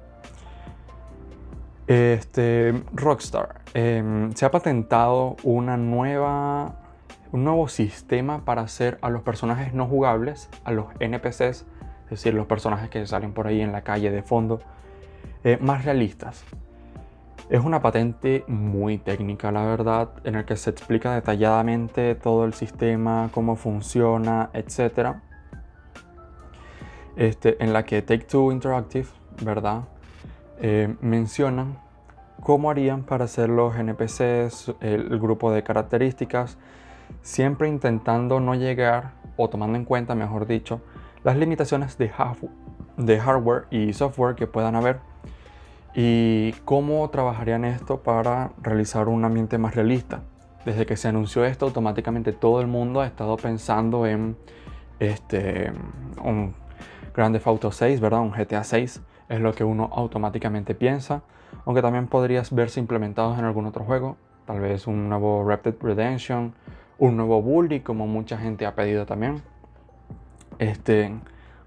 Este, 1.87 2.83
Rockstar 2.95 3.61
em, 3.73 4.33
se 4.33 4.45
ha 4.45 4.51
patentado 4.51 5.37
una 5.45 5.77
nueva, 5.77 6.75
un 7.31 7.45
nuevo 7.45 7.69
sistema 7.69 8.45
para 8.45 8.63
hacer 8.63 8.99
a 9.03 9.11
los 9.11 9.23
personajes 9.23 9.73
no 9.73 9.87
jugables, 9.87 10.51
a 10.65 10.73
los 10.73 10.87
NPCs, 10.99 11.65
es 12.05 12.11
decir, 12.11 12.35
los 12.35 12.47
personajes 12.47 12.91
que 12.91 13.07
salen 13.07 13.33
por 13.33 13.47
ahí 13.47 13.61
en 13.61 13.71
la 13.71 13.83
calle 13.83 14.11
de 14.11 14.23
fondo, 14.23 14.61
eh, 15.45 15.59
más 15.61 15.85
realistas. 15.85 16.45
Es 17.51 17.65
una 17.65 17.81
patente 17.81 18.43
muy 18.49 18.99
técnica, 18.99 19.53
la 19.53 19.65
verdad, 19.65 20.11
en 20.25 20.35
el 20.35 20.45
que 20.45 20.57
se 20.57 20.71
explica 20.71 21.15
detalladamente 21.15 22.17
todo 22.17 22.45
el 22.45 22.55
sistema, 22.55 23.31
cómo 23.33 23.55
funciona, 23.55 24.51
etc. 24.53 25.19
Este, 27.15 27.63
en 27.63 27.73
la 27.73 27.85
que 27.85 28.03
Take-Two 28.03 28.51
Interactive, 28.51 29.07
¿verdad? 29.43 29.85
Eh, 30.61 30.95
mencionan 31.01 31.79
cómo 32.43 32.71
harían 32.71 33.03
para 33.03 33.25
hacer 33.25 33.49
los 33.49 33.77
NPCs, 33.77 34.75
el, 34.81 35.19
grupo 35.19 35.53
de 35.53 35.63
características, 35.63 36.59
siempre 37.23 37.69
intentando 37.69 38.41
no 38.41 38.55
llegar, 38.55 39.13
o 39.37 39.49
tomando 39.49 39.77
en 39.77 39.85
cuenta, 39.85 40.15
mejor 40.15 40.47
dicho, 40.47 40.81
las 41.25 41.37
limitaciones 41.37 41.99
de, 41.99 42.09
hardware 42.09 43.67
y 43.71 43.93
software 43.93 44.35
que 44.35 44.47
puedan 44.47 44.77
haber 44.77 45.01
¿Y 45.99 46.53
cómo 46.67 47.09
trabajarían 47.09 47.65
esto 47.65 48.03
para 48.03 48.53
realizar 48.61 49.09
un 49.09 49.25
ambiente 49.25 49.57
más 49.57 49.75
realista? 49.75 50.21
Desde 50.67 50.85
que 50.85 50.95
se 50.95 51.09
anunció 51.09 51.47
esto, 51.47 51.65
automáticamente 51.65 52.35
todo 52.35 52.61
el 52.61 52.67
mundo 52.67 53.01
ha 53.01 53.07
estado 53.07 53.39
pensando 53.39 54.07
en 54.07 54.37
este, 55.01 55.73
un 56.23 56.55
Grand 57.15 57.35
Theft 57.35 57.47
Auto 57.47 57.73
6, 57.73 57.99
¿verdad? 58.01 58.21
Un 58.21 58.31
GTA 58.33 58.63
6 58.63 59.01
es 59.29 59.41
lo 59.41 59.55
que 59.55 59.65
uno 59.65 59.91
automáticamente 59.93 60.75
piensa, 60.75 61.23
aunque 61.65 61.83
también 61.83 62.07
podrías 62.07 62.55
verse 62.55 62.81
implementados 62.81 63.39
en 63.39 63.45
algún 63.45 63.67
otro 63.67 63.85
juego, 63.85 64.17
tal 64.47 64.61
vez 64.61 64.87
un 64.87 65.09
nuevo 65.09 65.45
Dead 65.47 65.75
Redemption, 65.81 66.55
un 66.99 67.17
nuevo 67.17 67.43
Bully, 67.43 67.81
como 67.81 68.07
mucha 68.07 68.39
gente 68.39 68.67
ha 68.67 68.75
pedido 68.75 69.07
también. 69.07 69.43
Este, 70.59 71.13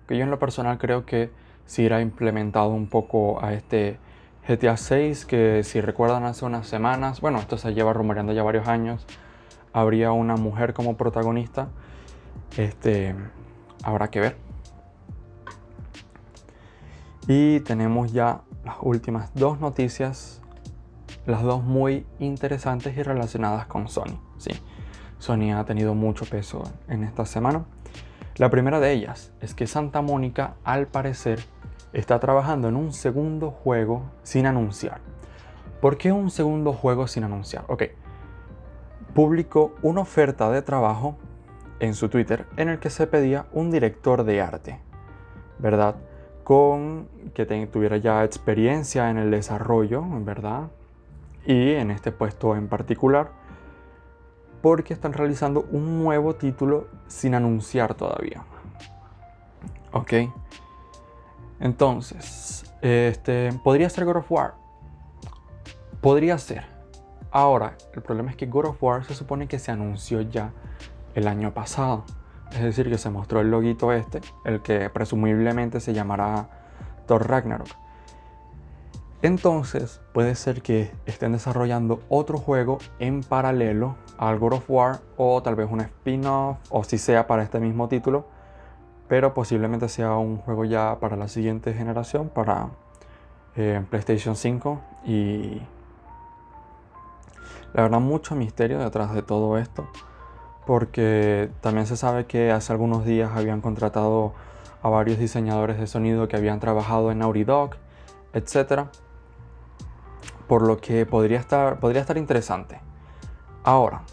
que 0.08 0.18
yo 0.18 0.24
en 0.24 0.32
lo 0.32 0.40
personal 0.40 0.78
creo 0.78 1.06
que 1.06 1.30
si 1.66 1.84
irá 1.84 2.02
implementado 2.02 2.70
un 2.70 2.88
poco 2.88 3.44
a 3.44 3.54
este 3.54 4.00
GTA 4.48 4.78
6, 4.78 5.26
que 5.26 5.64
si 5.64 5.82
recuerdan 5.82 6.24
hace 6.24 6.46
unas 6.46 6.66
semanas, 6.68 7.22
bueno, 7.22 7.40
esto 7.40 7.58
se 7.58 7.74
lleva 7.74 7.94
rumoreando 7.94 8.34
ya 8.34 8.42
varios 8.42 8.68
años, 8.68 9.06
habría 9.74 10.12
una 10.12 10.36
mujer 10.36 10.74
como 10.74 10.98
protagonista. 10.98 11.68
Este, 12.58 13.14
habrá 13.84 14.08
que 14.08 14.20
ver. 14.20 14.49
Y 17.32 17.60
tenemos 17.60 18.12
ya 18.12 18.42
las 18.66 18.78
últimas 18.82 19.32
dos 19.36 19.60
noticias, 19.60 20.42
las 21.28 21.44
dos 21.44 21.64
muy 21.64 22.08
interesantes 22.18 22.98
y 22.98 23.04
relacionadas 23.04 23.68
con 23.68 23.88
Sony. 23.88 24.20
Sí, 24.40 24.50
Sony 25.20 25.54
ha 25.56 25.64
tenido 25.64 25.94
mucho 25.94 26.26
peso 26.26 26.64
en 26.88 27.04
esta 27.04 27.28
semana. 27.28 27.66
La 28.38 28.50
primera 28.50 28.80
de 28.80 28.94
ellas 28.94 29.32
es 29.42 29.54
que 29.54 29.68
Santa 29.68 30.02
Mónica, 30.02 30.56
al 30.64 30.88
parecer, 30.88 31.40
está 31.94 32.20
trabajando 32.20 32.68
en 32.68 32.76
un 32.76 32.94
segundo 32.94 33.52
juego 33.52 34.10
sin 34.24 34.48
anunciar. 34.48 35.00
¿Por 35.82 36.00
qué 36.00 36.12
un 36.12 36.32
segundo 36.32 36.74
juego 36.74 37.06
sin 37.06 37.26
anunciar? 37.26 37.64
Ok, 37.68 37.84
publicó 39.14 39.76
una 39.84 40.02
oferta 40.02 40.50
de 40.50 40.64
trabajo 40.64 41.16
en 41.80 41.94
su 41.94 42.10
Twitter 42.10 42.48
en 42.58 42.70
el 42.70 42.80
que 42.80 42.90
se 42.90 43.06
pedía 43.06 43.46
un 43.52 43.70
director 43.70 44.24
de 44.24 44.42
arte, 44.42 44.80
¿verdad? 45.60 45.96
Con 46.50 47.08
que 47.36 47.46
tuviera 47.68 47.98
ya 47.98 48.24
experiencia 48.24 49.12
en 49.12 49.20
el 49.20 49.30
desarrollo, 49.30 50.04
¿verdad? 50.22 50.72
Y 51.46 51.74
en 51.74 51.92
este 51.92 52.12
puesto 52.12 52.56
en 52.56 52.68
particular, 52.68 53.30
porque 54.64 54.96
están 54.96 55.14
realizando 55.14 55.68
un 55.72 56.04
nuevo 56.04 56.34
título 56.34 56.88
sin 57.06 57.36
anunciar 57.36 57.94
todavía. 57.94 58.42
¿Ok? 59.92 60.14
Entonces, 61.60 62.66
este, 62.82 63.54
¿podría 63.64 63.88
ser 63.92 64.06
God 64.06 64.16
of 64.16 64.32
War? 64.32 64.56
Podría 66.02 66.40
ser. 66.40 66.66
Ahora, 67.30 67.78
el 67.94 68.02
problema 68.02 68.32
es 68.32 68.36
que 68.36 68.48
God 68.48 68.66
of 68.66 68.82
War 68.82 69.06
se 69.06 69.14
supone 69.14 69.48
que 69.48 69.60
se 69.60 69.72
anunció 69.72 70.22
ya 70.22 70.52
el 71.14 71.28
año 71.28 71.54
pasado. 71.54 72.06
Es 72.54 72.62
decir, 72.62 72.90
que 72.90 72.98
se 72.98 73.10
mostró 73.10 73.42
el 73.42 73.52
loguito 73.52 73.92
este, 73.92 74.22
el 74.46 74.62
que 74.62 74.90
presumiblemente 74.90 75.80
se 75.80 75.94
llamará 75.94 76.50
Thor 77.06 77.28
Ragnarok. 77.28 77.70
Entonces, 79.22 80.02
puede 80.14 80.34
ser 80.36 80.62
que 80.62 80.92
estén 81.06 81.34
desarrollando 81.34 82.02
otro 82.10 82.38
juego 82.38 82.80
en 83.00 83.22
paralelo 83.22 83.96
al 84.18 84.40
God 84.40 84.54
of 84.54 84.70
War 84.70 85.00
o 85.18 85.44
tal 85.44 85.56
vez 85.56 85.68
un 85.70 85.82
spin-off 85.82 86.58
o 86.70 86.84
si 86.84 86.98
sea 86.98 87.28
para 87.28 87.44
este 87.44 87.60
mismo 87.60 87.88
título 87.88 88.40
pero 89.10 89.34
posiblemente 89.34 89.90
sea 89.90 90.14
un 90.14 90.38
juego 90.38 90.64
ya 90.64 91.00
para 91.02 91.18
la 91.18 91.28
siguiente 91.28 91.74
generación, 91.74 92.30
para 92.30 92.70
eh, 93.56 93.84
PlayStation 93.90 94.36
5 94.36 94.80
y 95.06 95.62
la 97.74 97.84
verdad 97.84 98.00
mucho 98.00 98.36
misterio 98.36 98.78
detrás 98.78 99.14
de 99.14 99.24
todo 99.24 99.58
esto, 99.58 99.90
porque 100.70 101.50
también 101.62 101.88
se 101.88 101.98
sabe 101.98 102.28
que 102.28 102.52
hace 102.52 102.72
algunos 102.72 103.04
días 103.04 103.32
habían 103.34 103.60
contratado 103.60 104.36
a 104.84 104.90
varios 104.90 105.18
diseñadores 105.18 105.80
de 105.80 105.88
sonido 105.88 106.28
que 106.28 106.38
habían 106.38 106.60
trabajado 106.60 107.12
en 107.12 107.18
Naughty 107.18 107.44
Dog, 107.44 107.72
etc. 108.34 108.84
Por 110.48 110.68
lo 110.68 110.78
que 110.78 111.08
podría 111.08 111.40
estar, 111.40 111.80
podría 111.80 112.02
estar 112.02 112.20
interesante. 112.20 112.80
Ahora, 113.64 114.04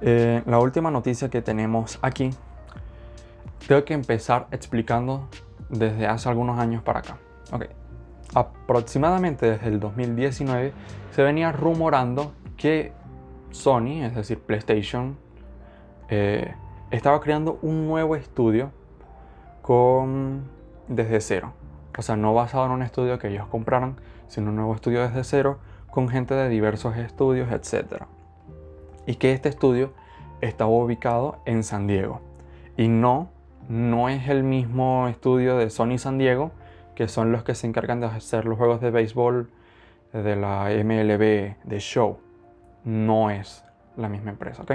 eh, 0.00 0.44
la 0.46 0.60
última 0.60 0.88
noticia 0.92 1.28
que 1.30 1.42
tenemos 1.42 1.98
aquí 2.00 2.30
tengo 3.66 3.84
que 3.84 3.94
empezar 3.94 4.46
explicando 4.52 5.28
desde 5.68 6.06
hace 6.06 6.28
algunos 6.28 6.60
años 6.60 6.84
para 6.84 7.00
acá. 7.00 7.18
Aproximadamente 8.34 9.50
desde 9.50 9.66
el 9.66 9.80
2019 9.80 10.72
se 11.10 11.22
venía 11.24 11.50
rumorando 11.50 12.34
que 12.56 12.92
Sony, 13.50 14.04
es 14.04 14.14
decir, 14.14 14.38
PlayStation, 14.38 15.16
eh, 16.10 16.54
estaba 16.90 17.20
creando 17.20 17.58
un 17.62 17.86
nuevo 17.86 18.16
estudio 18.16 18.72
con 19.62 20.42
desde 20.88 21.20
cero. 21.20 21.52
O 21.96 22.02
sea, 22.02 22.16
no 22.16 22.34
basado 22.34 22.66
en 22.66 22.72
un 22.72 22.82
estudio 22.82 23.18
que 23.18 23.28
ellos 23.28 23.46
compraran, 23.48 23.96
sino 24.28 24.50
un 24.50 24.56
nuevo 24.56 24.74
estudio 24.74 25.02
desde 25.02 25.24
cero 25.24 25.58
con 25.90 26.08
gente 26.08 26.34
de 26.34 26.48
diversos 26.48 26.96
estudios, 26.96 27.50
etc. 27.52 28.02
Y 29.06 29.16
que 29.16 29.32
este 29.32 29.48
estudio 29.48 29.92
estaba 30.40 30.70
ubicado 30.70 31.38
en 31.46 31.64
San 31.64 31.86
Diego 31.86 32.20
y 32.76 32.88
no 32.88 33.28
no 33.70 34.08
es 34.08 34.28
el 34.28 34.42
mismo 34.42 35.06
estudio 35.06 35.56
de 35.56 35.70
Sony 35.70 35.96
San 35.96 36.18
Diego, 36.18 36.50
que 36.96 37.06
son 37.06 37.30
los 37.30 37.44
que 37.44 37.54
se 37.54 37.68
encargan 37.68 38.00
de 38.00 38.06
hacer 38.06 38.44
los 38.44 38.58
juegos 38.58 38.80
de 38.80 38.90
béisbol 38.90 39.48
de 40.12 40.34
la 40.34 40.70
MLB 40.70 41.56
de 41.62 41.78
Show. 41.78 42.18
No 42.82 43.30
es 43.30 43.64
la 43.96 44.08
misma 44.08 44.30
empresa, 44.32 44.62
¿ok? 44.62 44.72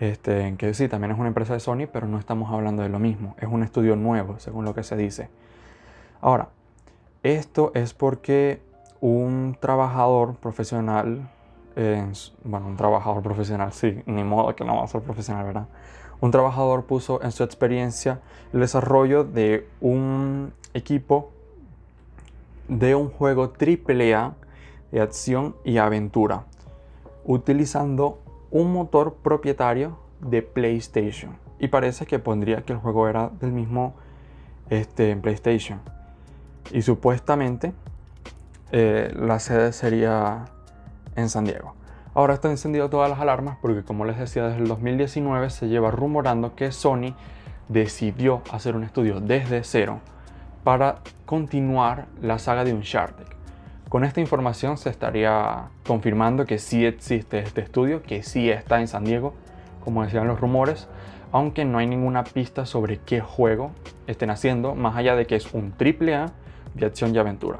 Este, 0.00 0.56
que 0.56 0.74
sí, 0.74 0.88
también 0.88 1.12
es 1.12 1.18
una 1.18 1.28
empresa 1.28 1.52
de 1.52 1.60
Sony, 1.60 1.86
pero 1.92 2.08
no 2.08 2.18
estamos 2.18 2.50
hablando 2.50 2.82
de 2.82 2.88
lo 2.88 2.98
mismo. 2.98 3.36
Es 3.38 3.48
un 3.48 3.62
estudio 3.62 3.96
nuevo, 3.96 4.38
según 4.38 4.64
lo 4.64 4.74
que 4.74 4.82
se 4.82 4.96
dice. 4.96 5.28
Ahora, 6.22 6.48
Esto 7.22 7.70
es 7.74 7.92
porque 7.92 8.62
un 9.02 9.54
trabajador 9.60 10.36
profesional, 10.36 11.28
bueno, 12.44 12.66
un 12.66 12.76
trabajador 12.78 13.22
profesional, 13.22 13.74
sí, 13.74 14.02
ni 14.06 14.24
modo 14.24 14.56
que 14.56 14.64
no 14.64 14.76
va 14.76 14.84
a 14.84 14.86
ser 14.86 15.02
profesional, 15.02 15.44
¿verdad? 15.44 15.66
Un 16.22 16.30
trabajador 16.30 16.84
puso 16.84 17.22
en 17.22 17.32
su 17.32 17.44
experiencia 17.44 18.20
el 18.54 18.60
desarrollo 18.60 19.24
de 19.24 19.68
un 19.82 20.54
equipo 20.72 21.30
de 22.68 22.94
un 22.94 23.10
juego 23.10 23.52
AAA 23.60 24.34
de 24.92 25.00
acción 25.00 25.56
y 25.62 25.76
aventura, 25.76 26.44
utilizando 27.24 28.18
un 28.50 28.72
motor 28.72 29.14
propietario 29.22 29.98
de 30.20 30.42
PlayStation. 30.42 31.36
Y 31.58 31.68
parece 31.68 32.06
que 32.06 32.18
pondría 32.18 32.62
que 32.62 32.72
el 32.72 32.78
juego 32.78 33.08
era 33.08 33.30
del 33.40 33.52
mismo 33.52 33.94
este, 34.70 35.14
PlayStation. 35.16 35.80
Y 36.72 36.82
supuestamente 36.82 37.72
eh, 38.72 39.12
la 39.16 39.38
sede 39.38 39.72
sería 39.72 40.46
en 41.16 41.28
San 41.28 41.44
Diego. 41.44 41.74
Ahora 42.14 42.34
está 42.34 42.50
encendido 42.50 42.90
todas 42.90 43.08
las 43.08 43.20
alarmas 43.20 43.56
porque 43.60 43.84
como 43.84 44.04
les 44.04 44.18
decía 44.18 44.48
desde 44.48 44.58
el 44.58 44.68
2019 44.68 45.50
se 45.50 45.68
lleva 45.68 45.90
rumorando 45.90 46.56
que 46.56 46.72
Sony 46.72 47.14
decidió 47.68 48.42
hacer 48.50 48.74
un 48.74 48.82
estudio 48.82 49.20
desde 49.20 49.62
cero 49.62 50.00
para 50.64 50.96
continuar 51.24 52.06
la 52.20 52.38
saga 52.38 52.64
de 52.64 52.72
Uncharted. 52.72 53.26
Con 53.90 54.04
esta 54.04 54.20
información 54.20 54.78
se 54.78 54.88
estaría 54.88 55.70
confirmando 55.84 56.46
que 56.46 56.58
sí 56.58 56.86
existe 56.86 57.40
este 57.40 57.60
estudio, 57.60 58.04
que 58.04 58.22
sí 58.22 58.48
está 58.48 58.80
en 58.80 58.86
San 58.86 59.02
Diego, 59.02 59.34
como 59.84 60.04
decían 60.04 60.28
los 60.28 60.38
rumores, 60.38 60.86
aunque 61.32 61.64
no 61.64 61.78
hay 61.78 61.88
ninguna 61.88 62.22
pista 62.22 62.66
sobre 62.66 62.98
qué 62.98 63.18
juego 63.20 63.72
estén 64.06 64.30
haciendo, 64.30 64.76
más 64.76 64.94
allá 64.96 65.16
de 65.16 65.26
que 65.26 65.34
es 65.34 65.52
un 65.52 65.74
AAA 65.76 66.26
de 66.74 66.86
acción 66.86 67.12
y 67.12 67.18
aventura. 67.18 67.58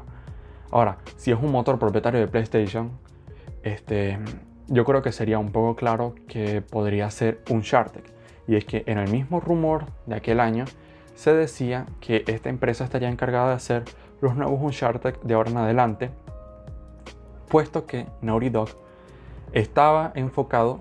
Ahora, 0.71 0.99
si 1.17 1.31
es 1.31 1.37
un 1.37 1.51
motor 1.51 1.77
propietario 1.77 2.21
de 2.21 2.29
PlayStation, 2.29 2.91
este, 3.63 4.17
yo 4.69 4.85
creo 4.85 5.01
que 5.01 5.11
sería 5.11 5.37
un 5.37 5.51
poco 5.51 5.75
claro 5.75 6.15
que 6.29 6.61
podría 6.61 7.11
ser 7.11 7.41
Uncharted. 7.49 8.03
Y 8.47 8.55
es 8.55 8.63
que 8.63 8.83
en 8.85 8.99
el 8.99 9.11
mismo 9.11 9.41
rumor 9.41 9.87
de 10.05 10.15
aquel 10.15 10.39
año 10.39 10.63
se 11.21 11.35
decía 11.35 11.85
que 11.99 12.23
esta 12.25 12.49
empresa 12.49 12.83
estaría 12.83 13.07
encargada 13.07 13.49
de 13.49 13.53
hacer 13.53 13.83
los 14.21 14.35
nuevos 14.35 14.59
Uncharted 14.59 15.17
de 15.21 15.35
ahora 15.35 15.51
en 15.51 15.57
adelante, 15.57 16.09
puesto 17.47 17.85
que 17.85 18.07
Naughty 18.21 18.49
Dog 18.49 18.69
estaba 19.53 20.13
enfocado 20.15 20.79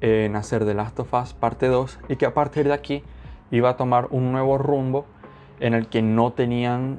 en 0.00 0.34
hacer 0.34 0.64
The 0.64 0.74
Last 0.74 0.98
of 0.98 1.14
Us 1.14 1.32
parte 1.32 1.68
2 1.68 2.00
y 2.08 2.16
que 2.16 2.26
a 2.26 2.34
partir 2.34 2.66
de 2.66 2.72
aquí 2.72 3.04
iba 3.52 3.70
a 3.70 3.76
tomar 3.76 4.08
un 4.10 4.32
nuevo 4.32 4.58
rumbo 4.58 5.06
en 5.60 5.74
el 5.74 5.86
que 5.86 6.02
no 6.02 6.32
tenían 6.32 6.98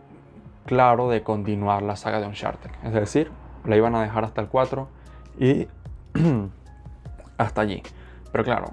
claro 0.66 1.10
de 1.10 1.22
continuar 1.22 1.82
la 1.82 1.98
saga 1.98 2.22
de 2.22 2.28
Uncharted. 2.28 2.72
Es 2.86 2.94
decir, 2.94 3.30
la 3.66 3.76
iban 3.76 3.94
a 3.94 4.04
dejar 4.04 4.24
hasta 4.24 4.40
el 4.40 4.48
4 4.48 4.88
y 5.38 5.68
hasta 7.38 7.60
allí. 7.60 7.84
Pero 8.32 8.46
claro, 8.46 8.68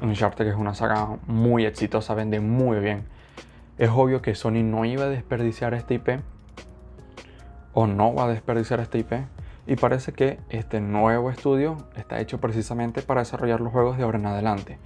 Uncharted 0.00 0.46
es 0.46 0.56
una 0.56 0.72
saga 0.74 1.18
muy 1.26 1.66
exitosa, 1.66 2.14
vende 2.14 2.40
muy 2.40 2.80
bien. 2.80 3.11
Es 3.82 3.90
obvio 3.90 4.22
que 4.22 4.36
Sony 4.36 4.62
no 4.62 4.84
iba 4.84 5.06
a 5.06 5.08
desperdiciar 5.08 5.74
este 5.74 5.94
IP 5.94 6.20
o 7.74 7.88
no 7.88 8.14
va 8.14 8.26
a 8.26 8.28
desperdiciar 8.28 8.78
este 8.78 8.98
IP 8.98 9.12
y 9.66 9.74
parece 9.74 10.12
que 10.12 10.38
este 10.50 10.80
nuevo 10.80 11.30
estudio 11.30 11.78
está 11.96 12.20
hecho 12.20 12.38
precisamente 12.38 13.02
para 13.02 13.22
desarrollar 13.22 13.60
los 13.60 13.72
juegos 13.72 13.96
de 13.96 14.04
ahora 14.04 14.20
en 14.20 14.26
adelante. 14.26 14.78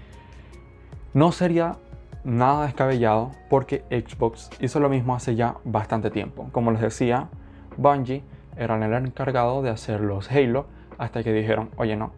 No 1.12 1.30
sería 1.30 1.76
nada 2.24 2.64
descabellado 2.64 3.32
porque 3.50 3.84
Xbox 3.90 4.48
hizo 4.60 4.80
lo 4.80 4.88
mismo 4.88 5.14
hace 5.14 5.34
ya 5.34 5.56
bastante 5.64 6.10
tiempo. 6.10 6.48
Como 6.50 6.70
les 6.70 6.80
decía, 6.80 7.28
Bungie 7.76 8.24
era 8.56 8.82
el 8.82 8.92
encargado 8.94 9.60
de 9.60 9.68
hacer 9.68 10.00
los 10.00 10.30
Halo 10.30 10.68
hasta 10.96 11.22
que 11.22 11.34
dijeron, 11.34 11.68
oye 11.76 11.96
no, 11.96 12.12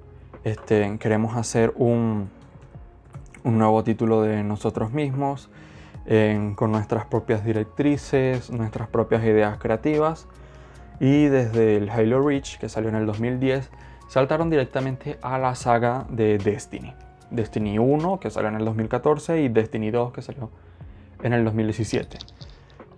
este, 0.45 0.97
queremos 0.99 1.37
hacer 1.37 1.73
un, 1.75 2.31
un 3.43 3.59
nuevo 3.59 3.83
título 3.83 4.23
de 4.23 4.45
nosotros 4.45 4.93
mismos, 4.93 5.51
con 6.55 6.73
nuestras 6.73 7.05
propias 7.05 7.45
directrices, 7.45 8.51
nuestras 8.51 8.89
propias 8.89 9.23
ideas 9.25 9.59
creativas 9.59 10.27
y 11.01 11.27
desde 11.27 11.77
el 11.77 11.91
Halo 11.91 12.27
Reach, 12.27 12.59
que 12.59 12.69
salió 12.69 12.89
en 12.89 12.97
el 12.97 13.07
2010, 13.07 13.71
saltaron 14.09 14.51
directamente 14.51 15.19
a 15.23 15.39
la 15.39 15.55
saga 15.55 16.07
de 16.09 16.39
Destiny. 16.39 16.95
Destiny 17.31 17.79
1, 17.79 18.21
que 18.21 18.31
salió 18.31 18.49
en 18.49 18.57
el 18.57 18.65
2014, 18.65 19.43
y 19.43 19.49
Destiny 19.49 19.91
2, 19.91 20.13
que 20.13 20.23
salió 20.23 20.51
en 21.23 21.35
el 21.35 21.45
2017. 21.45 22.19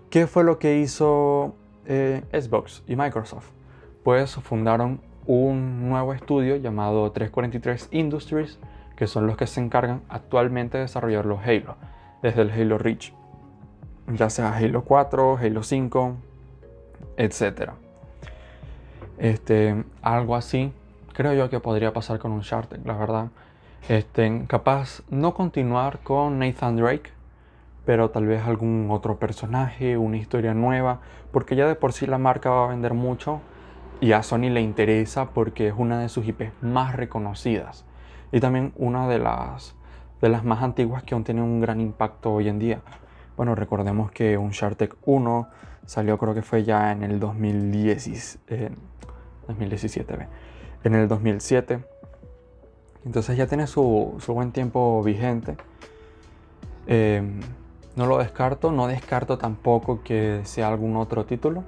¿Qué 0.08 0.26
fue 0.26 0.44
lo 0.44 0.58
que 0.58 0.78
hizo 0.78 1.54
eh, 1.86 2.22
Xbox 2.32 2.82
y 2.86 2.96
Microsoft? 2.96 3.50
Pues 4.04 4.34
fundaron 4.36 5.00
un 5.26 5.88
nuevo 5.88 6.14
estudio 6.14 6.56
llamado 6.56 7.10
343 7.10 7.88
Industries, 7.90 8.58
que 8.96 9.06
son 9.06 9.26
los 9.26 9.36
que 9.36 9.46
se 9.46 9.60
encargan 9.60 10.02
actualmente 10.08 10.78
de 10.78 10.84
desarrollar 10.84 11.26
los 11.26 11.40
Halo, 11.40 11.76
desde 12.22 12.42
el 12.42 12.50
Halo 12.50 12.78
Reach, 12.78 13.12
ya 14.09 14.30
sea 14.30 14.56
Halo 14.56 14.85
4, 14.85 15.38
Halo 15.38 15.62
5, 15.62 16.16
etc. 17.16 17.70
Este, 19.18 19.85
algo 20.02 20.37
así, 20.37 20.72
creo 21.12 21.35
yo 21.35 21.50
que 21.50 21.61
podría 21.61 21.92
pasar 21.92 22.18
con 22.18 22.33
Uncharted, 22.33 22.80
la 22.85 22.94
verdad. 22.94 23.28
Este, 23.88 24.44
capaz 24.46 25.02
no 25.11 25.35
continuar 25.35 26.00
con 26.00 26.38
Nathan 26.38 26.76
Drake, 26.76 27.11
pero 27.85 28.11
tal 28.11 28.26
vez 28.26 28.42
algún 28.46 28.88
otro 28.90 29.18
personaje, 29.18 29.96
una 29.96 30.16
historia 30.16 30.54
nueva, 30.54 31.00
porque 31.33 31.56
ya 31.56 31.66
de 31.66 31.74
por 31.74 31.92
sí 31.92 32.06
la 32.06 32.18
marca 32.18 32.50
va 32.50 32.66
a 32.66 32.68
vender 32.68 32.94
mucho 32.94 33.40
y 34.00 34.12
a 34.12 34.22
Sony 34.22 34.50
le 34.50 34.61
interesa 34.61 35.30
porque 35.30 35.68
es 35.68 35.74
una 35.76 36.00
de 36.00 36.09
sus 36.09 36.26
IPs 36.26 36.52
más 36.62 36.96
reconocidas 36.96 37.85
y 38.33 38.40
también 38.40 38.72
una 38.76 39.09
de 39.09 39.18
las, 39.18 39.74
de 40.20 40.28
las 40.28 40.44
más 40.44 40.62
antiguas 40.62 41.02
que 41.02 41.14
aún 41.14 41.24
tiene 41.24 41.42
un 41.42 41.61
gran 41.61 41.80
impacto 41.80 42.33
hoy 42.33 42.48
en 42.48 42.59
día. 42.59 42.80
Bueno, 43.37 43.54
recordemos 43.54 44.11
que 44.11 44.37
Uncharted 44.37 44.90
1 45.04 45.48
salió 45.87 46.18
creo 46.18 46.35
que 46.35 46.42
fue 46.42 46.62
ya 46.62 46.92
en 46.92 47.02
el 47.02 47.18
2010, 47.18 48.38
2017, 49.48 50.28
en 50.85 50.94
el 50.94 51.09
2007. 51.09 51.85
Entonces 53.04 53.37
ya 53.37 53.46
tiene 53.46 53.66
su, 53.66 54.18
buen 54.28 54.52
tiempo 54.52 55.02
vigente. 55.02 55.56
Em, 56.87 57.40
no 57.96 58.06
lo 58.06 58.18
descarto, 58.18 58.72
no 58.72 58.87
descarto 58.87 59.38
tampoco 59.38 60.02
que 60.02 60.42
sea 60.44 60.68
algún 60.68 60.96
otro 60.96 61.24
título. 61.24 61.64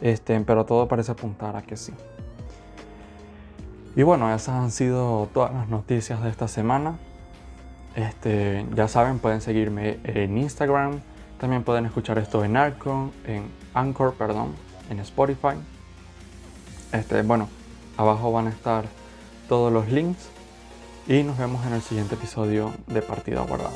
Este, 0.00 0.38
pero 0.40 0.66
todo 0.66 0.88
parece 0.88 1.12
apuntar 1.12 1.56
a 1.56 1.62
que 1.62 1.76
sí. 1.76 1.94
Y 3.96 4.02
bueno, 4.02 4.32
esas 4.34 4.56
han 4.56 4.70
sido 4.70 5.28
todas 5.32 5.54
las 5.54 5.68
noticias 5.68 6.22
de 6.22 6.28
esta 6.28 6.48
semana. 6.48 6.98
Este, 7.96 8.66
ya 8.74 8.88
saben, 8.88 9.18
pueden 9.18 9.40
seguirme 9.40 9.98
en 10.04 10.36
Instagram. 10.36 11.00
También 11.40 11.64
pueden 11.64 11.86
escuchar 11.86 12.18
esto 12.18 12.44
en 12.44 12.56
Anchor, 12.56 13.10
en 13.26 13.44
Anchor, 13.74 14.14
perdón, 14.14 14.54
en 14.90 15.00
Spotify. 15.00 15.56
Este, 16.92 17.22
bueno, 17.22 17.48
abajo 17.96 18.30
van 18.32 18.46
a 18.46 18.50
estar 18.50 18.84
todos 19.48 19.72
los 19.72 19.88
links 19.88 20.28
y 21.08 21.22
nos 21.22 21.38
vemos 21.38 21.64
en 21.66 21.72
el 21.72 21.82
siguiente 21.82 22.14
episodio 22.14 22.72
de 22.86 23.00
Partida 23.00 23.40
Guardado. 23.42 23.74